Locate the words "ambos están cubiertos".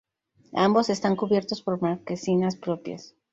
0.55-1.61